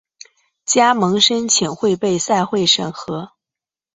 [0.65, 3.33] 加盟申请会被赛会审核。